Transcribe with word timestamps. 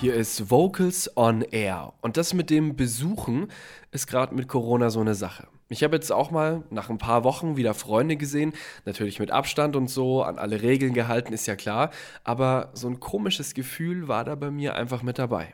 Hier 0.00 0.14
ist 0.14 0.50
Vocals 0.50 1.14
on 1.14 1.42
Air. 1.42 1.92
Und 2.00 2.16
das 2.16 2.32
mit 2.32 2.48
dem 2.48 2.74
Besuchen 2.74 3.48
ist 3.90 4.06
gerade 4.06 4.34
mit 4.34 4.48
Corona 4.48 4.88
so 4.88 5.00
eine 5.00 5.14
Sache. 5.14 5.46
Ich 5.68 5.84
habe 5.84 5.94
jetzt 5.94 6.10
auch 6.10 6.30
mal 6.30 6.62
nach 6.70 6.88
ein 6.88 6.96
paar 6.96 7.22
Wochen 7.22 7.58
wieder 7.58 7.74
Freunde 7.74 8.16
gesehen, 8.16 8.54
natürlich 8.86 9.18
mit 9.18 9.30
Abstand 9.30 9.76
und 9.76 9.90
so, 9.90 10.22
an 10.22 10.38
alle 10.38 10.62
Regeln 10.62 10.94
gehalten, 10.94 11.34
ist 11.34 11.44
ja 11.44 11.54
klar, 11.54 11.90
aber 12.24 12.70
so 12.72 12.88
ein 12.88 12.98
komisches 12.98 13.52
Gefühl 13.52 14.08
war 14.08 14.24
da 14.24 14.36
bei 14.36 14.50
mir 14.50 14.74
einfach 14.74 15.02
mit 15.02 15.18
dabei. 15.18 15.52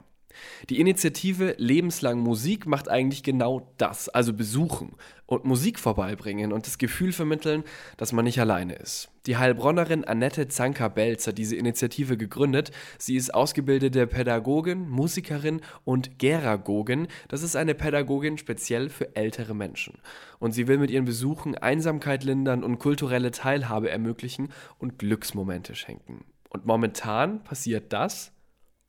Die 0.70 0.80
Initiative 0.80 1.54
Lebenslang 1.58 2.18
Musik 2.18 2.66
macht 2.66 2.88
eigentlich 2.88 3.22
genau 3.22 3.72
das, 3.78 4.08
also 4.08 4.32
besuchen 4.32 4.94
und 5.26 5.44
Musik 5.44 5.78
vorbeibringen 5.78 6.52
und 6.52 6.66
das 6.66 6.78
Gefühl 6.78 7.12
vermitteln, 7.12 7.64
dass 7.96 8.12
man 8.12 8.24
nicht 8.24 8.40
alleine 8.40 8.74
ist. 8.74 9.08
Die 9.26 9.36
Heilbronnerin 9.36 10.04
Annette 10.04 10.46
Zanker-Belz 10.46 11.27
hat 11.27 11.36
diese 11.38 11.56
Initiative 11.56 12.16
gegründet. 12.16 12.70
Sie 12.96 13.16
ist 13.16 13.34
ausgebildete 13.34 14.06
Pädagogin, 14.06 14.88
Musikerin 14.88 15.62
und 15.84 16.20
Geragogin. 16.20 17.08
Das 17.27 17.42
ist 17.42 17.56
eine 17.56 17.74
Pädagogin 17.74 18.38
speziell 18.38 18.88
für 18.88 19.16
ältere 19.16 19.55
Menschen. 19.55 19.98
Und 20.38 20.52
sie 20.52 20.68
will 20.68 20.78
mit 20.78 20.91
ihren 20.91 21.06
Besuchen 21.06 21.56
Einsamkeit 21.56 22.22
lindern 22.22 22.62
und 22.62 22.78
kulturelle 22.78 23.32
Teilhabe 23.32 23.91
ermöglichen 23.91 24.52
und 24.78 24.98
Glücksmomente 24.98 25.74
schenken. 25.74 26.24
Und 26.50 26.64
momentan 26.64 27.42
passiert 27.42 27.92
das 27.92 28.32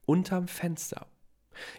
unterm 0.06 0.48
Fenster. 0.48 1.08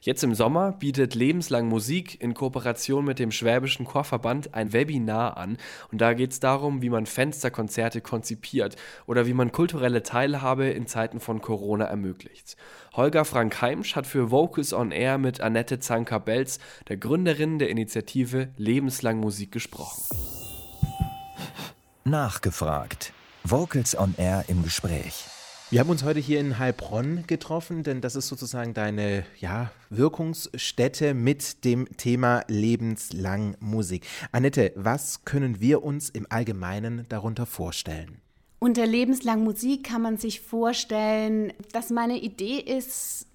Jetzt 0.00 0.22
im 0.22 0.34
Sommer 0.34 0.72
bietet 0.72 1.14
Lebenslang 1.14 1.68
Musik 1.68 2.20
in 2.20 2.34
Kooperation 2.34 3.04
mit 3.04 3.18
dem 3.18 3.30
Schwäbischen 3.30 3.86
Chorverband 3.86 4.54
ein 4.54 4.72
Webinar 4.72 5.36
an. 5.36 5.58
Und 5.90 6.00
da 6.00 6.14
geht 6.14 6.32
es 6.32 6.40
darum, 6.40 6.82
wie 6.82 6.90
man 6.90 7.06
Fensterkonzerte 7.06 8.00
konzipiert 8.00 8.76
oder 9.06 9.26
wie 9.26 9.34
man 9.34 9.52
kulturelle 9.52 10.02
Teilhabe 10.02 10.68
in 10.68 10.86
Zeiten 10.86 11.20
von 11.20 11.40
Corona 11.40 11.84
ermöglicht. 11.84 12.56
Holger 12.94 13.24
Frank 13.24 13.60
Heimsch 13.60 13.96
hat 13.96 14.06
für 14.06 14.30
Vocals 14.30 14.72
on 14.72 14.90
Air 14.90 15.18
mit 15.18 15.40
Annette 15.40 15.78
Zanker-Belz, 15.78 16.58
der 16.88 16.96
Gründerin 16.96 17.58
der 17.58 17.70
Initiative 17.70 18.48
Lebenslang 18.56 19.18
Musik, 19.18 19.52
gesprochen. 19.52 20.02
Nachgefragt. 22.04 23.12
Vocals 23.44 23.96
on 23.96 24.14
Air 24.16 24.44
im 24.48 24.62
Gespräch. 24.62 25.37
Wir 25.70 25.80
haben 25.80 25.90
uns 25.90 26.02
heute 26.02 26.18
hier 26.18 26.40
in 26.40 26.58
Heilbronn 26.58 27.24
getroffen, 27.26 27.82
denn 27.82 28.00
das 28.00 28.16
ist 28.16 28.28
sozusagen 28.28 28.72
deine 28.72 29.26
ja, 29.38 29.70
Wirkungsstätte 29.90 31.12
mit 31.12 31.62
dem 31.66 31.86
Thema 31.98 32.42
lebenslang 32.48 33.54
Musik. 33.60 34.06
Annette, 34.32 34.72
was 34.76 35.26
können 35.26 35.60
wir 35.60 35.84
uns 35.84 36.08
im 36.08 36.26
Allgemeinen 36.30 37.04
darunter 37.10 37.44
vorstellen? 37.44 38.22
Unter 38.60 38.86
lebenslang 38.86 39.44
Musik 39.44 39.84
kann 39.84 40.00
man 40.00 40.16
sich 40.16 40.40
vorstellen, 40.40 41.52
dass 41.72 41.90
meine 41.90 42.16
Idee 42.18 42.60
ist, 42.60 43.26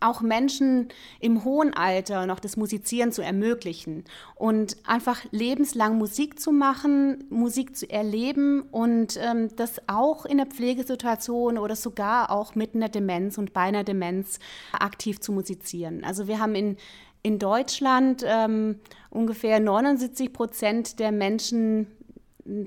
auch 0.00 0.22
Menschen 0.22 0.88
im 1.20 1.44
hohen 1.44 1.74
Alter 1.74 2.26
noch 2.26 2.40
das 2.40 2.56
Musizieren 2.56 3.12
zu 3.12 3.22
ermöglichen 3.22 4.04
und 4.34 4.76
einfach 4.86 5.24
lebenslang 5.30 5.98
Musik 5.98 6.40
zu 6.40 6.52
machen, 6.52 7.24
Musik 7.30 7.76
zu 7.76 7.88
erleben 7.88 8.62
und 8.70 9.18
ähm, 9.20 9.54
das 9.56 9.80
auch 9.86 10.24
in 10.24 10.38
der 10.38 10.46
Pflegesituation 10.46 11.58
oder 11.58 11.76
sogar 11.76 12.30
auch 12.30 12.54
mit 12.54 12.74
einer 12.74 12.88
Demenz 12.88 13.38
und 13.38 13.52
bei 13.52 13.62
einer 13.62 13.84
Demenz 13.84 14.38
aktiv 14.72 15.20
zu 15.20 15.32
musizieren. 15.32 16.04
Also 16.04 16.26
wir 16.26 16.40
haben 16.40 16.54
in, 16.54 16.76
in 17.22 17.38
Deutschland 17.38 18.24
ähm, 18.26 18.80
ungefähr 19.10 19.60
79 19.60 20.32
Prozent 20.32 20.98
der 20.98 21.12
Menschen 21.12 21.86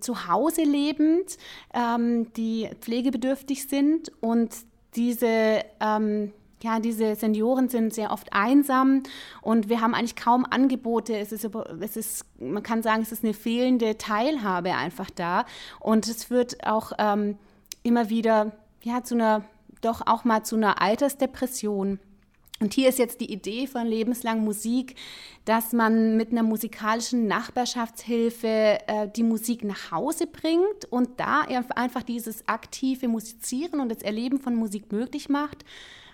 zu 0.01 0.27
Hause 0.27 0.63
lebend, 0.63 1.37
ähm, 1.73 2.31
die 2.33 2.69
pflegebedürftig 2.79 3.67
sind 3.67 4.11
und 4.21 4.53
diese 4.95 5.63
ähm, 5.79 6.31
ja, 6.63 6.79
diese 6.79 7.15
Senioren 7.15 7.67
sind 7.67 7.93
sehr 7.93 8.11
oft 8.11 8.31
einsam 8.31 9.03
und 9.41 9.67
wir 9.67 9.81
haben 9.81 9.93
eigentlich 9.93 10.15
kaum 10.15 10.45
Angebote. 10.49 11.15
Es 11.17 11.31
ist, 11.33 11.47
es 11.81 11.97
ist 11.97 12.25
man 12.39 12.63
kann 12.63 12.81
sagen, 12.81 13.01
es 13.01 13.11
ist 13.11 13.23
eine 13.23 13.33
fehlende 13.33 13.97
Teilhabe 13.97 14.73
einfach 14.73 15.09
da. 15.09 15.45
Und 15.79 16.07
es 16.07 16.29
wird 16.29 16.65
auch 16.65 16.93
ähm, 16.97 17.37
immer 17.83 18.09
wieder 18.09 18.53
ja, 18.81 19.03
zu 19.03 19.15
einer, 19.15 19.43
doch 19.81 20.07
auch 20.07 20.23
mal 20.23 20.43
zu 20.43 20.55
einer 20.55 20.81
Altersdepression. 20.81 21.99
Und 22.59 22.73
hier 22.73 22.87
ist 22.87 22.99
jetzt 22.99 23.19
die 23.19 23.31
Idee 23.31 23.67
von 23.67 23.85
lebenslang 23.85 24.41
Musik, 24.43 24.95
dass 25.43 25.73
man 25.73 26.15
mit 26.15 26.31
einer 26.31 26.43
musikalischen 26.43 27.27
Nachbarschaftshilfe 27.27 28.47
äh, 28.87 29.09
die 29.13 29.23
Musik 29.23 29.65
nach 29.65 29.91
Hause 29.91 30.27
bringt 30.27 30.85
und 30.89 31.19
da 31.19 31.41
einfach 31.41 32.03
dieses 32.03 32.47
aktive 32.47 33.09
Musizieren 33.09 33.81
und 33.81 33.89
das 33.89 34.01
Erleben 34.01 34.39
von 34.39 34.55
Musik 34.55 34.93
möglich 34.93 35.27
macht. 35.27 35.65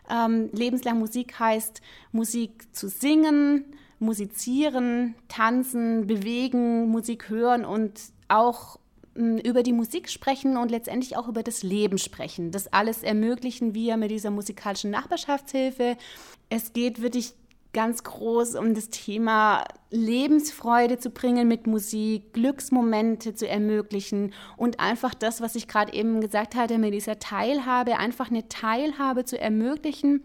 Ähm, 0.09 0.49
lebenslang 0.51 0.99
Musik 0.99 1.39
heißt 1.39 1.81
Musik 2.11 2.67
zu 2.75 2.89
singen, 2.89 3.65
musizieren, 3.99 5.15
tanzen, 5.27 6.07
bewegen, 6.07 6.89
Musik 6.89 7.29
hören 7.29 7.65
und 7.65 7.99
auch 8.27 8.79
hm, 9.15 9.37
über 9.39 9.63
die 9.63 9.73
Musik 9.73 10.09
sprechen 10.09 10.57
und 10.57 10.71
letztendlich 10.71 11.17
auch 11.17 11.27
über 11.27 11.43
das 11.43 11.63
Leben 11.63 11.97
sprechen. 11.97 12.51
Das 12.51 12.71
alles 12.71 13.03
ermöglichen 13.03 13.73
wir 13.73 13.97
mit 13.97 14.11
dieser 14.11 14.31
musikalischen 14.31 14.91
Nachbarschaftshilfe. 14.91 15.97
Es 16.49 16.73
geht 16.73 17.01
wirklich 17.01 17.33
ganz 17.73 18.03
groß 18.03 18.55
um 18.55 18.73
das 18.73 18.89
Thema 18.89 19.63
Lebensfreude 19.91 20.97
zu 20.97 21.11
bringen 21.11 21.47
mit 21.47 21.67
Musik, 21.67 22.33
Glücksmomente 22.33 23.35
zu 23.35 23.47
ermöglichen 23.47 24.33
und 24.57 24.79
einfach 24.79 25.13
das, 25.13 25.39
was 25.41 25.55
ich 25.55 25.67
gerade 25.67 25.93
eben 25.93 26.19
gesagt 26.19 26.55
hatte, 26.55 26.77
mit 26.79 26.93
dieser 26.93 27.19
Teilhabe, 27.19 27.97
einfach 27.97 28.29
eine 28.29 28.49
Teilhabe 28.49 29.23
zu 29.25 29.39
ermöglichen 29.39 30.23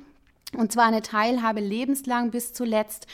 und 0.56 0.72
zwar 0.72 0.86
eine 0.86 1.02
Teilhabe 1.02 1.60
lebenslang 1.60 2.30
bis 2.30 2.52
zuletzt. 2.52 3.06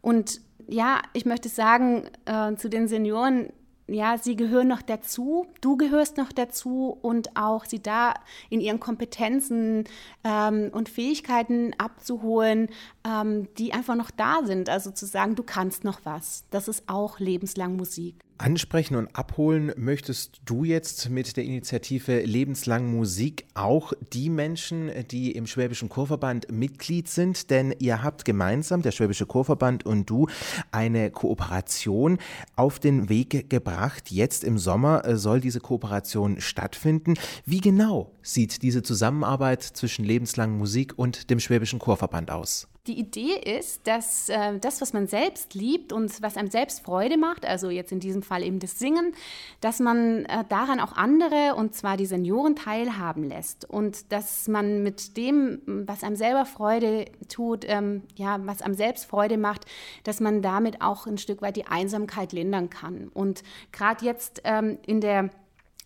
Und 0.00 0.40
ja, 0.66 1.02
ich 1.12 1.26
möchte 1.26 1.48
sagen 1.48 2.08
äh, 2.24 2.54
zu 2.56 2.70
den 2.70 2.88
Senioren, 2.88 3.52
ja, 3.86 4.16
sie 4.16 4.34
gehören 4.34 4.68
noch 4.68 4.82
dazu, 4.82 5.46
du 5.60 5.76
gehörst 5.76 6.16
noch 6.16 6.32
dazu 6.32 6.98
und 7.02 7.36
auch 7.36 7.66
sie 7.66 7.82
da 7.82 8.14
in 8.48 8.60
ihren 8.60 8.80
Kompetenzen 8.80 9.84
ähm, 10.24 10.70
und 10.72 10.88
Fähigkeiten 10.88 11.74
abzuholen, 11.76 12.68
ähm, 13.06 13.48
die 13.58 13.72
einfach 13.74 13.94
noch 13.94 14.10
da 14.10 14.40
sind. 14.44 14.70
Also 14.70 14.90
zu 14.90 15.04
sagen, 15.06 15.34
du 15.34 15.42
kannst 15.42 15.84
noch 15.84 16.00
was. 16.04 16.44
Das 16.50 16.68
ist 16.68 16.84
auch 16.88 17.18
lebenslang 17.18 17.76
Musik. 17.76 18.16
Ansprechen 18.38 18.96
und 18.96 19.14
abholen 19.14 19.72
möchtest 19.76 20.40
du 20.44 20.64
jetzt 20.64 21.08
mit 21.08 21.36
der 21.36 21.44
Initiative 21.44 22.20
Lebenslang 22.20 22.92
Musik 22.92 23.46
auch 23.54 23.92
die 24.12 24.28
Menschen, 24.28 24.90
die 25.10 25.32
im 25.32 25.46
Schwäbischen 25.46 25.88
Chorverband 25.88 26.50
Mitglied 26.50 27.08
sind, 27.08 27.50
denn 27.50 27.74
ihr 27.78 28.02
habt 28.02 28.24
gemeinsam, 28.24 28.82
der 28.82 28.90
Schwäbische 28.90 29.26
Chorverband 29.26 29.86
und 29.86 30.10
du, 30.10 30.26
eine 30.72 31.10
Kooperation 31.10 32.18
auf 32.56 32.80
den 32.80 33.08
Weg 33.08 33.48
gebracht. 33.48 34.10
Jetzt 34.10 34.42
im 34.42 34.58
Sommer 34.58 35.04
äh, 35.04 35.16
soll 35.16 35.40
diese 35.40 35.60
Kooperation 35.60 36.40
stattfinden. 36.40 37.14
Wie 37.46 37.60
genau 37.60 38.10
sieht 38.22 38.62
diese 38.62 38.82
Zusammenarbeit 38.82 39.62
zwischen 39.62 40.04
Lebenslang 40.04 40.58
Musik 40.58 40.94
und 40.96 41.30
dem 41.30 41.38
Schwäbischen 41.38 41.78
Chorverband 41.78 42.32
aus? 42.32 42.68
Die 42.86 42.98
Idee 42.98 43.36
ist, 43.36 43.86
dass 43.86 44.28
äh, 44.28 44.58
das, 44.58 44.82
was 44.82 44.92
man 44.92 45.06
selbst 45.06 45.54
liebt 45.54 45.90
und 45.90 46.20
was 46.20 46.36
einem 46.36 46.50
selbst 46.50 46.84
Freude 46.84 47.16
macht, 47.16 47.46
also 47.46 47.70
jetzt 47.70 47.92
in 47.92 48.00
diesem 48.00 48.20
Fall 48.20 48.42
eben 48.42 48.58
das 48.58 48.78
Singen, 48.78 49.14
dass 49.62 49.80
man 49.80 50.26
äh, 50.26 50.44
daran 50.50 50.80
auch 50.80 50.92
andere, 50.92 51.54
und 51.54 51.74
zwar 51.74 51.96
die 51.96 52.04
Senioren, 52.04 52.56
teilhaben 52.56 53.24
lässt. 53.24 53.64
Und 53.64 54.12
dass 54.12 54.48
man 54.48 54.82
mit 54.82 55.16
dem, 55.16 55.62
was 55.64 56.04
einem 56.04 56.16
selber 56.16 56.44
Freude 56.44 57.06
tut, 57.30 57.64
ähm, 57.66 58.02
ja, 58.16 58.36
was 58.42 58.60
einem 58.60 58.74
selbst 58.74 59.06
Freude 59.06 59.38
macht, 59.38 59.64
dass 60.02 60.20
man 60.20 60.42
damit 60.42 60.82
auch 60.82 61.06
ein 61.06 61.16
Stück 61.16 61.40
weit 61.40 61.56
die 61.56 61.66
Einsamkeit 61.66 62.34
lindern 62.34 62.68
kann. 62.68 63.08
Und 63.14 63.44
gerade 63.72 64.04
jetzt 64.04 64.42
ähm, 64.44 64.76
in 64.86 65.00
der 65.00 65.30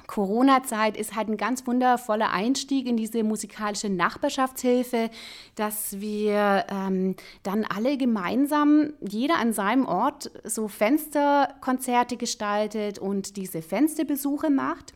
Corona-Zeit 0.09 0.97
ist 0.97 1.15
halt 1.15 1.29
ein 1.29 1.37
ganz 1.37 1.67
wundervoller 1.67 2.33
Einstieg 2.33 2.87
in 2.87 2.97
diese 2.97 3.23
musikalische 3.23 3.91
Nachbarschaftshilfe, 3.91 5.11
dass 5.55 6.01
wir 6.01 6.65
ähm, 6.71 7.15
dann 7.43 7.65
alle 7.65 7.97
gemeinsam, 7.99 8.95
jeder 9.07 9.37
an 9.37 9.53
seinem 9.53 9.85
Ort, 9.85 10.33
so 10.45 10.67
Fensterkonzerte 10.67 12.17
gestaltet 12.17 12.99
und 12.99 13.37
diese 13.37 13.61
Fensterbesuche 13.61 14.49
macht 14.51 14.95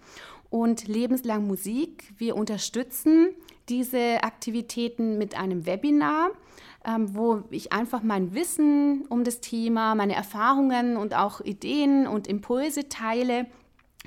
und 0.48 0.88
lebenslang 0.88 1.46
Musik. 1.46 2.12
Wir 2.16 2.34
unterstützen 2.34 3.28
diese 3.68 4.24
Aktivitäten 4.24 5.18
mit 5.18 5.38
einem 5.38 5.66
Webinar, 5.66 6.30
ähm, 6.86 7.14
wo 7.14 7.42
ich 7.50 7.70
einfach 7.72 8.02
mein 8.02 8.34
Wissen 8.34 9.04
um 9.10 9.24
das 9.24 9.40
Thema, 9.40 9.94
meine 9.94 10.14
Erfahrungen 10.14 10.96
und 10.96 11.14
auch 11.14 11.42
Ideen 11.42 12.06
und 12.06 12.26
Impulse 12.26 12.88
teile 12.88 13.46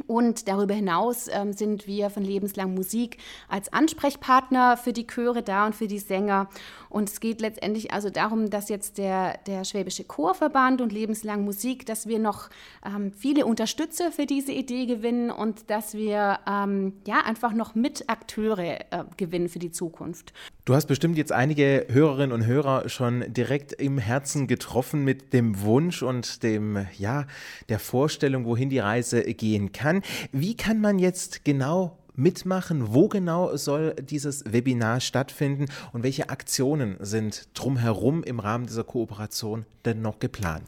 und 0.08 0.48
darüber 0.48 0.74
hinaus 0.74 1.28
ähm, 1.32 1.54
sind 1.54 1.88
wir 1.88 2.10
von 2.10 2.24
Lebenslang 2.24 2.74
Musik 2.74 3.18
als 3.48 3.72
Ansprechpartner 3.72 4.78
für 4.78 4.94
die 4.94 5.08
Chöre 5.08 5.42
da 5.42 5.66
und 5.66 5.76
für 5.76 5.88
die 5.88 6.00
Sänger. 6.00 6.50
Und 6.90 7.10
es 7.10 7.20
geht 7.20 7.42
letztendlich 7.42 7.94
also 7.94 8.10
darum, 8.10 8.50
dass 8.50 8.70
jetzt 8.70 8.98
der, 8.98 9.38
der 9.48 9.64
Schwäbische 9.64 10.04
Chorverband 10.04 10.82
und 10.82 10.92
Lebenslang 10.92 11.44
Musik, 11.44 11.86
dass 11.86 12.08
wir 12.08 12.20
noch 12.20 12.50
ähm, 12.86 13.12
viele 13.14 13.46
Unterstützer 13.46 14.12
für 14.12 14.26
diese 14.26 14.52
Idee 14.52 14.86
gewinnen 14.86 15.32
und 15.32 15.70
dass 15.70 15.94
wir 15.94 16.40
ähm, 16.48 16.94
ja 17.08 17.22
einfach 17.26 17.54
noch 17.54 17.76
Mitakteure 17.76 18.92
äh, 18.92 19.06
gewinnen 19.18 19.50
für 19.50 19.60
die 19.60 19.72
Zukunft. 19.72 20.34
Du 20.66 20.74
hast 20.74 20.88
bestimmt 20.88 21.16
jetzt 21.16 21.32
einige 21.32 21.86
Hörerinnen 21.90 22.32
und 22.32 22.48
Hörer 22.48 22.90
schon 22.90 23.24
direkt 23.32 23.72
im 23.74 24.00
Herzen 24.00 24.48
getroffen 24.48 25.04
mit 25.04 25.32
dem 25.32 25.62
Wunsch 25.62 26.02
und 26.02 26.42
dem, 26.42 26.88
ja, 26.98 27.28
der 27.70 27.78
Vorstellung, 27.78 28.46
wohin 28.46 28.72
die 28.72 28.80
Reise 28.80 29.22
gehen 29.22 29.74
kann. 29.74 30.02
Wie 30.32 30.58
kann 30.58 30.82
man 30.82 30.98
jetzt 30.98 31.46
genau 31.46 32.00
mitmachen? 32.16 32.96
Wo 32.96 33.08
genau 33.10 33.56
soll 33.56 33.94
dieses 33.94 34.52
Webinar 34.52 35.02
stattfinden 35.02 35.68
und 35.94 36.02
welche 36.02 36.32
Aktionen 36.32 36.98
sind 37.00 37.48
drumherum 37.54 38.24
im 38.24 38.40
Rahmen 38.40 38.66
dieser 38.66 38.84
Kooperation 38.84 39.68
denn 39.86 40.02
noch 40.02 40.18
geplant? 40.18 40.64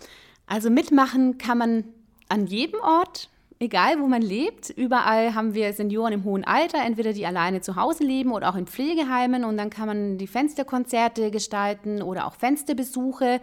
Also 0.46 0.70
mitmachen 0.70 1.40
kann 1.40 1.58
man 1.58 1.84
an 2.30 2.46
jedem 2.46 2.82
Ort 2.82 3.32
egal 3.60 4.00
wo 4.00 4.08
man 4.08 4.22
lebt, 4.22 4.70
überall 4.70 5.36
haben 5.36 5.54
wir 5.54 5.74
Senioren 5.74 6.14
im 6.14 6.24
hohen 6.24 6.44
Alter, 6.44 6.84
entweder 6.84 7.14
die 7.14 7.26
alleine 7.26 7.62
zu 7.62 7.76
Hause 7.76 8.04
leben 8.04 8.32
oder 8.32 8.50
auch 8.50 8.56
in 8.56 8.68
Pflegeheimen 8.68 9.44
und 9.44 9.58
dann 9.58 9.70
kann 9.70 9.88
man 9.88 10.18
die 10.18 10.28
Fensterkonzerte 10.28 11.32
gestalten 11.32 12.02
oder 12.02 12.28
auch 12.28 12.36
Fensterbesuche. 12.36 13.42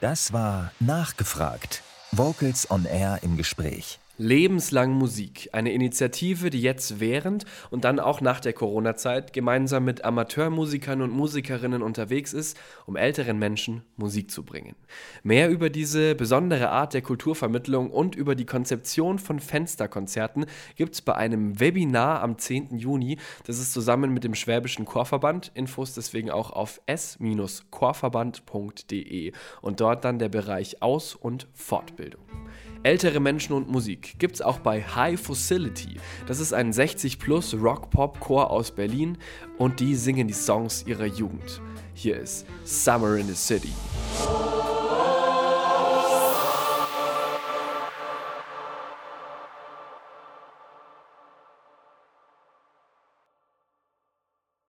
Das 0.00 0.32
war 0.32 0.72
Nachgefragt. 0.80 1.82
Vocals 2.12 2.70
on 2.70 2.84
Air 2.84 3.20
im 3.22 3.36
Gespräch. 3.36 3.98
Lebenslang 4.16 4.92
Musik, 4.92 5.48
eine 5.52 5.72
Initiative, 5.72 6.50
die 6.50 6.62
jetzt 6.62 7.00
während 7.00 7.46
und 7.70 7.84
dann 7.84 7.98
auch 7.98 8.20
nach 8.20 8.38
der 8.38 8.52
Corona-Zeit 8.52 9.32
gemeinsam 9.32 9.84
mit 9.84 10.04
Amateurmusikern 10.04 11.02
und 11.02 11.10
Musikerinnen 11.10 11.82
unterwegs 11.82 12.32
ist, 12.32 12.56
um 12.86 12.94
älteren 12.94 13.40
Menschen 13.40 13.82
Musik 13.96 14.30
zu 14.30 14.44
bringen. 14.44 14.76
Mehr 15.24 15.50
über 15.50 15.68
diese 15.68 16.14
besondere 16.14 16.70
Art 16.70 16.94
der 16.94 17.02
Kulturvermittlung 17.02 17.90
und 17.90 18.14
über 18.14 18.36
die 18.36 18.46
Konzeption 18.46 19.18
von 19.18 19.40
Fensterkonzerten 19.40 20.46
gibt 20.76 20.94
es 20.94 21.02
bei 21.02 21.16
einem 21.16 21.58
Webinar 21.58 22.22
am 22.22 22.38
10. 22.38 22.78
Juni. 22.78 23.18
Das 23.46 23.58
ist 23.58 23.72
zusammen 23.72 24.12
mit 24.12 24.22
dem 24.22 24.36
Schwäbischen 24.36 24.84
Chorverband. 24.84 25.50
Infos 25.54 25.94
deswegen 25.94 26.30
auch 26.30 26.52
auf 26.52 26.80
s-chorverband.de 26.86 29.32
und 29.60 29.80
dort 29.80 30.04
dann 30.04 30.20
der 30.20 30.28
Bereich 30.28 30.82
Aus- 30.82 31.16
und 31.16 31.48
Fortbildung. 31.52 32.22
Ältere 32.84 33.18
Menschen 33.18 33.54
und 33.54 33.70
Musik 33.70 34.16
gibt's 34.18 34.42
auch 34.42 34.58
bei 34.58 34.82
High 34.82 35.18
Facility. 35.18 35.96
Das 36.26 36.38
ist 36.38 36.52
ein 36.52 36.70
60 36.70 37.18
plus 37.18 37.54
Rock-Pop-Chor 37.54 38.50
aus 38.50 38.72
Berlin 38.72 39.16
und 39.56 39.80
die 39.80 39.94
singen 39.94 40.28
die 40.28 40.34
Songs 40.34 40.84
ihrer 40.86 41.06
Jugend. 41.06 41.62
Hier 41.94 42.18
ist 42.18 42.44
Summer 42.66 43.16
in 43.16 43.26
the 43.26 43.34
City. 43.34 43.72